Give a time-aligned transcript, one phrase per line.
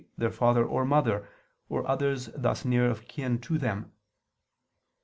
[0.17, 1.29] their father or mother,
[1.69, 3.91] and others thus near of kin to them.